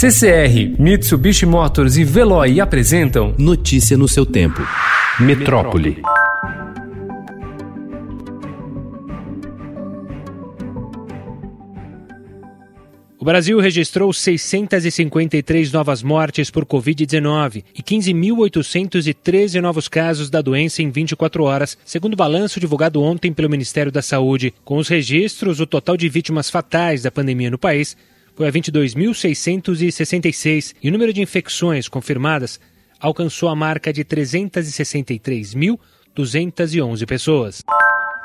CCR, 0.00 0.78
Mitsubishi 0.78 1.44
Motors 1.44 1.96
e 1.96 2.04
Veloy 2.04 2.60
apresentam 2.60 3.34
Notícia 3.36 3.98
no 3.98 4.06
seu 4.06 4.24
tempo. 4.24 4.62
Metrópole. 5.18 6.00
O 13.18 13.24
Brasil 13.24 13.58
registrou 13.58 14.12
653 14.12 15.72
novas 15.72 16.00
mortes 16.04 16.48
por 16.48 16.64
Covid-19 16.64 17.64
e 17.74 17.82
15.813 17.82 19.60
novos 19.60 19.88
casos 19.88 20.30
da 20.30 20.40
doença 20.40 20.80
em 20.80 20.92
24 20.92 21.42
horas, 21.42 21.76
segundo 21.84 22.12
o 22.12 22.16
balanço 22.16 22.60
divulgado 22.60 23.02
ontem 23.02 23.32
pelo 23.32 23.50
Ministério 23.50 23.90
da 23.90 24.00
Saúde. 24.00 24.54
Com 24.64 24.76
os 24.76 24.86
registros, 24.86 25.58
o 25.58 25.66
total 25.66 25.96
de 25.96 26.08
vítimas 26.08 26.48
fatais 26.48 27.02
da 27.02 27.10
pandemia 27.10 27.50
no 27.50 27.58
país 27.58 27.96
foi 28.38 28.46
a 28.46 28.52
22.666 28.52 30.74
e 30.80 30.88
o 30.88 30.92
número 30.92 31.12
de 31.12 31.20
infecções 31.20 31.88
confirmadas 31.88 32.60
alcançou 33.00 33.48
a 33.48 33.56
marca 33.56 33.92
de 33.92 34.04
363.211 34.04 37.04
pessoas. 37.04 37.64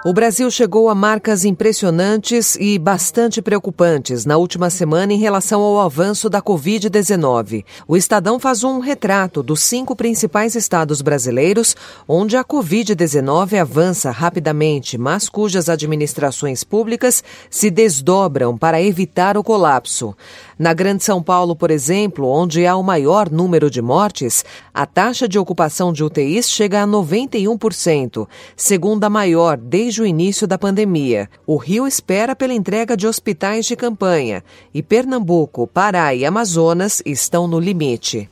O 0.06 0.12
Brasil 0.12 0.52
chegou 0.52 0.90
a 0.90 0.96
marcas 0.96 1.46
impressionantes 1.46 2.58
e 2.60 2.78
bastante 2.78 3.42
preocupantes 3.42 4.26
na 4.26 4.36
última 4.36 4.70
semana 4.70 5.14
em 5.14 5.18
relação 5.18 5.62
ao 5.62 5.80
avanço 5.80 6.30
da 6.30 6.42
Covid-19. 6.42 7.64
O 7.88 7.96
Estadão 7.96 8.38
faz 8.38 8.66
um 8.66 8.80
retrato 8.80 9.42
dos 9.42 9.62
cinco 9.62 9.96
principais 9.96 10.56
estados 10.56 11.02
brasileiros 11.02 11.74
onde 12.06 12.36
a 12.36 12.44
Covid-19 12.44 13.58
avança 13.58 14.12
rapidamente, 14.12 14.98
mas 14.98 15.30
cujas 15.30 15.70
administrações 15.70 16.66
públicas 16.66 17.24
se 17.50 17.72
desdobram 17.72 18.58
para 18.58 18.82
evitar 18.82 19.38
o 19.38 19.44
colapso. 19.44 20.14
Na 20.60 20.74
Grande 20.74 21.06
São 21.06 21.24
Paulo, 21.24 21.56
por 21.56 21.72
exemplo, 21.72 22.28
onde 22.28 22.66
há 22.66 22.76
o 22.76 22.84
maior 22.84 23.30
número 23.30 23.70
de 23.70 23.82
mortes, 23.82 24.44
a 24.74 24.86
taxa 24.86 25.30
de 25.30 25.40
ocupação 25.40 25.94
de 25.94 26.04
UTIs 26.04 26.50
chega 26.50 26.84
a 26.84 26.88
91%, 26.88 28.28
segunda 28.56 29.10
maior 29.10 29.56
desde 29.58 29.93
o 30.02 30.06
início 30.06 30.48
da 30.48 30.58
pandemia. 30.58 31.30
O 31.46 31.58
Rio 31.58 31.88
espera 31.88 32.36
pela 32.36 32.54
entrega 32.54 32.98
de 32.98 33.08
hospitais 33.08 33.66
de 33.66 33.76
campanha 33.76 34.44
e 34.74 34.82
Pernambuco, 34.82 35.68
Pará 35.68 36.14
e 36.16 36.26
Amazonas 36.26 37.02
estão 37.06 37.48
no 37.48 37.60
limite. 37.60 38.30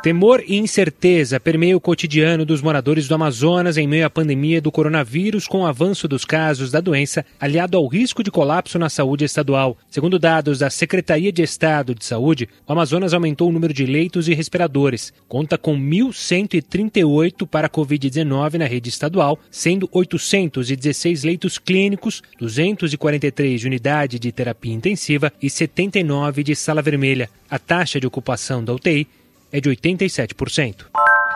Temor 0.00 0.44
e 0.46 0.56
incerteza 0.56 1.40
permeiam 1.40 1.76
o 1.76 1.80
cotidiano 1.80 2.44
dos 2.44 2.62
moradores 2.62 3.08
do 3.08 3.16
Amazonas 3.16 3.76
em 3.76 3.88
meio 3.88 4.06
à 4.06 4.10
pandemia 4.10 4.60
do 4.60 4.70
coronavírus, 4.70 5.48
com 5.48 5.62
o 5.62 5.66
avanço 5.66 6.06
dos 6.06 6.24
casos 6.24 6.70
da 6.70 6.80
doença, 6.80 7.26
aliado 7.40 7.76
ao 7.76 7.84
risco 7.88 8.22
de 8.22 8.30
colapso 8.30 8.78
na 8.78 8.88
saúde 8.88 9.24
estadual. 9.24 9.76
Segundo 9.90 10.16
dados 10.16 10.60
da 10.60 10.70
Secretaria 10.70 11.32
de 11.32 11.42
Estado 11.42 11.96
de 11.96 12.04
Saúde, 12.04 12.48
o 12.64 12.72
Amazonas 12.72 13.12
aumentou 13.12 13.48
o 13.48 13.52
número 13.52 13.74
de 13.74 13.84
leitos 13.86 14.28
e 14.28 14.34
respiradores. 14.34 15.12
Conta 15.26 15.58
com 15.58 15.76
1.138 15.76 17.44
para 17.44 17.66
a 17.66 17.70
Covid-19 17.70 18.54
na 18.54 18.66
rede 18.66 18.88
estadual, 18.88 19.36
sendo 19.50 19.88
816 19.90 21.24
leitos 21.24 21.58
clínicos, 21.58 22.22
243 22.38 23.60
de 23.60 23.66
unidade 23.66 24.20
de 24.20 24.30
terapia 24.30 24.72
intensiva 24.72 25.32
e 25.42 25.50
79 25.50 26.44
de 26.44 26.54
sala 26.54 26.82
vermelha. 26.82 27.28
A 27.50 27.58
taxa 27.58 27.98
de 27.98 28.06
ocupação 28.06 28.62
da 28.62 28.72
UTI 28.72 29.08
é 29.52 29.60
de 29.60 29.70
87%. 29.70 30.86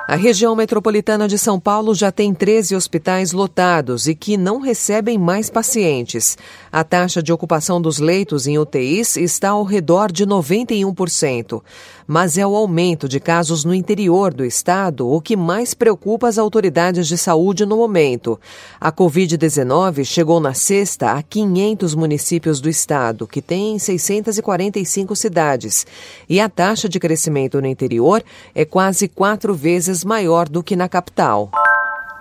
A 0.09 0.17
região 0.17 0.55
metropolitana 0.57 1.29
de 1.29 1.39
São 1.39 1.61
Paulo 1.61 1.95
já 1.95 2.11
tem 2.11 2.35
13 2.35 2.75
hospitais 2.75 3.33
lotados 3.33 4.09
e 4.09 4.15
que 4.15 4.37
não 4.37 4.61
recebem 4.61 5.17
mais 5.17 5.49
pacientes. 5.49 6.37
A 6.73 6.83
taxa 6.83 7.23
de 7.23 7.33
ocupação 7.33 7.81
dos 7.81 7.99
leitos 7.99 8.47
em 8.47 8.59
UTIs 8.59 9.17
está 9.17 9.51
ao 9.51 9.63
redor 9.63 10.11
de 10.11 10.27
91%. 10.27 11.63
Mas 12.13 12.37
é 12.37 12.47
o 12.47 12.55
aumento 12.55 13.09
de 13.09 13.19
casos 13.19 13.65
no 13.65 13.75
interior 13.75 14.35
do 14.35 14.45
estado 14.45 15.09
o 15.09 15.19
que 15.19 15.35
mais 15.35 15.73
preocupa 15.73 16.29
as 16.29 16.37
autoridades 16.37 17.09
de 17.09 17.17
saúde 17.17 17.65
no 17.65 17.75
momento. 17.75 18.39
A 18.79 18.93
Covid-19 18.93 20.05
chegou 20.05 20.39
na 20.39 20.53
sexta 20.53 21.13
a 21.13 21.23
500 21.23 21.95
municípios 21.95 22.61
do 22.61 22.69
estado, 22.69 23.27
que 23.27 23.41
tem 23.41 23.79
645 23.79 25.17
cidades. 25.17 25.87
E 26.29 26.39
a 26.39 26.51
taxa 26.51 26.87
de 26.87 27.01
crescimento 27.01 27.63
no 27.63 27.67
interior 27.67 28.23
é 28.55 28.67
quase 28.67 29.09
quatro 29.09 29.55
vezes 29.55 30.05
maior 30.05 30.51
do 30.51 30.63
que 30.63 30.77
na 30.77 30.91
capital. 30.91 31.51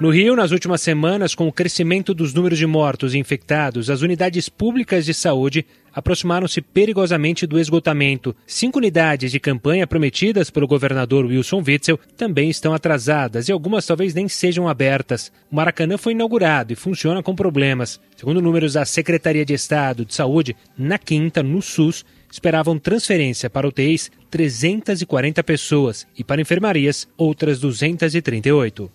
No 0.01 0.09
Rio, 0.09 0.35
nas 0.35 0.50
últimas 0.51 0.81
semanas, 0.81 1.35
com 1.35 1.47
o 1.47 1.53
crescimento 1.53 2.12
dos 2.12 2.34
números 2.34 2.57
de 2.57 2.66
mortos 2.66 3.13
e 3.13 3.19
infectados, 3.19 3.88
as 3.88 4.01
unidades 4.01 4.50
públicas 4.50 5.06
de 5.06 5.13
saúde 5.13 5.63
aproximaram-se 5.94 6.59
perigosamente 6.59 7.45
do 7.45 7.59
esgotamento. 7.59 8.35
Cinco 8.47 8.79
unidades 8.79 9.31
de 9.31 9.39
campanha 9.39 9.85
prometidas 9.85 10.50
pelo 10.50 10.66
governador 10.66 11.25
Wilson 11.25 11.62
Witzel 11.63 12.00
também 12.17 12.50
estão 12.50 12.73
atrasadas 12.73 13.47
e 13.47 13.51
algumas 13.51 13.85
talvez 13.85 14.16
nem 14.16 14.28
sejam 14.28 14.67
abertas. 14.67 15.31
O 15.51 15.56
Maracanã 15.56 16.00
foi 16.00 16.13
inaugurado 16.13 16.73
e 16.73 16.75
funciona 16.75 17.22
com 17.22 17.35
problemas. 17.35 18.01
Segundo 18.18 18.41
números 18.41 18.73
da 18.73 18.85
Secretaria 18.85 19.45
de 19.45 19.53
Estado 19.53 20.03
de 20.03 20.16
Saúde, 20.16 20.56
na 20.75 20.97
quinta, 20.97 21.44
no 21.44 21.62
SUS, 21.62 22.03
esperavam 22.31 22.79
transferência 22.79 23.51
para 23.51 23.68
UTIs 23.68 24.09
340 24.31 25.44
pessoas 25.44 26.07
e 26.18 26.23
para 26.23 26.41
enfermarias 26.41 27.07
outras 27.16 27.59
238. 27.59 28.89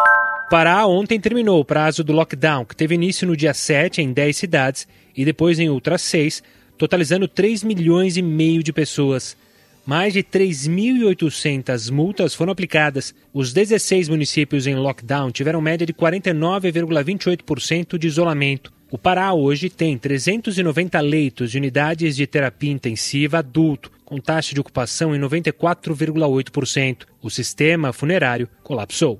Pará 0.50 0.86
ontem 0.86 1.18
terminou 1.18 1.62
o 1.62 1.66
prazo 1.66 2.04
do 2.04 2.12
lockdown, 2.12 2.66
que 2.66 2.76
teve 2.76 2.96
início 2.96 3.26
no 3.26 3.38
dia 3.38 3.54
7 3.54 4.02
em 4.02 4.12
10 4.12 4.36
cidades 4.36 4.86
e 5.16 5.24
depois 5.24 5.58
em 5.58 5.70
outras 5.70 6.02
6 6.02 6.44
totalizando 6.82 7.28
3 7.28 7.64
milhões 7.64 8.18
e 8.18 8.24
meio 8.24 8.64
de 8.64 8.74
pessoas. 8.74 9.38
Mais 9.86 10.14
de 10.14 10.24
3.800 10.24 11.92
multas 11.92 12.34
foram 12.34 12.52
aplicadas. 12.52 13.14
Os 13.32 13.54
16 13.54 14.10
municípios 14.10 14.66
em 14.66 14.74
lockdown 14.74 15.30
tiveram 15.30 15.62
média 15.62 15.86
de 15.86 15.94
49,28% 15.94 18.00
de 18.00 18.08
isolamento. 18.08 18.74
O 18.90 18.98
Pará 18.98 19.32
hoje 19.32 19.70
tem 19.70 19.96
390 19.96 21.00
leitos 21.02 21.52
de 21.52 21.60
unidades 21.60 22.16
de 22.16 22.26
terapia 22.26 22.72
intensiva 22.72 23.38
adulto, 23.38 23.92
com 24.04 24.18
taxa 24.18 24.56
de 24.56 24.60
ocupação 24.60 25.16
em 25.16 25.20
94,8%. 25.20 27.04
O 27.22 27.30
sistema 27.30 27.94
funerário 27.94 28.50
colapsou. 28.64 29.20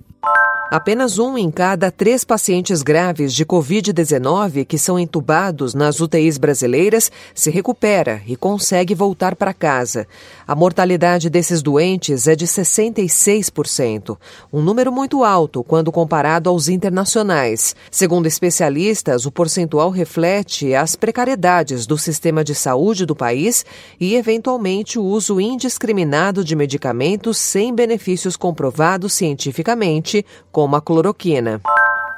Apenas 0.72 1.20
um 1.20 1.38
em 1.38 1.52
cada 1.52 1.92
três 1.92 2.24
pacientes 2.24 2.82
graves 2.82 3.34
de 3.34 3.46
Covid-19 3.46 4.66
que 4.66 4.78
são 4.78 4.98
entubados 4.98 5.74
nas 5.74 6.00
UTIs 6.00 6.38
brasileiras 6.38 7.12
se 7.36 7.52
recupera 7.52 8.22
e 8.26 8.38
consegue 8.38 8.96
voltar 8.96 9.36
para 9.36 9.54
casa. 9.54 10.08
A 10.48 10.56
mortalidade 10.56 11.30
desses 11.30 11.62
doentes 11.62 12.26
é 12.26 12.38
de 12.38 12.48
66%, 12.48 14.18
um 14.54 14.62
número 14.62 14.94
muito 14.94 15.26
alto 15.26 15.62
quando 15.62 15.92
comparado 15.92 16.50
aos 16.50 16.70
internacionais. 16.70 17.76
Segundo 17.92 18.26
especialistas, 18.26 19.26
o 19.26 19.32
percentual 19.32 19.90
reflete 19.90 20.74
as 20.74 20.96
precariedades 20.96 21.86
do 21.86 21.98
sistema 21.98 22.46
de 22.46 22.56
saúde 22.56 23.06
do 23.06 23.14
país 23.14 23.66
e, 24.00 24.16
eventualmente, 24.16 24.98
o 24.98 25.04
uso 25.04 25.42
indiscriminado 25.42 26.46
de 26.46 26.56
medicamentos 26.56 27.38
sem 27.38 27.76
benefícios 27.76 28.38
comprovados 28.38 29.12
cientificamente 29.12 30.26
como 30.62 30.76
a 30.76 30.82
cloroquina. 30.82 31.60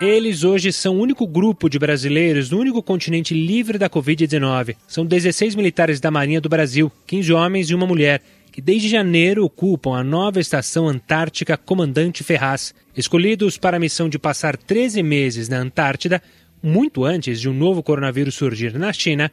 Eles 0.01 0.43
hoje 0.43 0.73
são 0.73 0.97
o 0.97 0.99
único 0.99 1.25
grupo 1.25 1.69
de 1.69 1.79
brasileiros 1.79 2.49
no 2.49 2.59
único 2.59 2.83
continente 2.83 3.33
livre 3.33 3.77
da 3.77 3.89
Covid-19. 3.89 4.75
São 4.85 5.05
16 5.05 5.55
militares 5.55 6.01
da 6.01 6.11
Marinha 6.11 6.41
do 6.41 6.49
Brasil, 6.49 6.91
15 7.07 7.31
homens 7.31 7.69
e 7.69 7.73
uma 7.73 7.87
mulher, 7.87 8.21
que 8.51 8.59
desde 8.59 8.89
janeiro 8.89 9.45
ocupam 9.45 9.95
a 9.95 10.03
nova 10.03 10.41
estação 10.41 10.89
antártica 10.89 11.55
Comandante 11.55 12.21
Ferraz. 12.21 12.75
Escolhidos 12.97 13.57
para 13.57 13.77
a 13.77 13.79
missão 13.79 14.09
de 14.09 14.19
passar 14.19 14.57
13 14.57 15.01
meses 15.01 15.47
na 15.47 15.59
Antártida, 15.59 16.21
muito 16.61 17.05
antes 17.05 17.39
de 17.39 17.47
um 17.47 17.53
novo 17.53 17.81
coronavírus 17.81 18.35
surgir 18.35 18.77
na 18.77 18.91
China, 18.91 19.31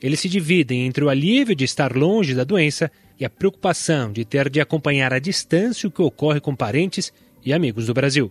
eles 0.00 0.20
se 0.20 0.28
dividem 0.28 0.86
entre 0.86 1.02
o 1.02 1.08
alívio 1.08 1.56
de 1.56 1.64
estar 1.64 1.96
longe 1.96 2.32
da 2.32 2.44
doença 2.44 2.92
e 3.18 3.24
a 3.24 3.30
preocupação 3.30 4.12
de 4.12 4.24
ter 4.24 4.48
de 4.48 4.60
acompanhar 4.60 5.12
à 5.12 5.18
distância 5.18 5.88
o 5.88 5.90
que 5.90 6.00
ocorre 6.00 6.38
com 6.38 6.54
parentes 6.54 7.12
e 7.44 7.52
amigos 7.52 7.86
do 7.86 7.94
Brasil. 7.94 8.30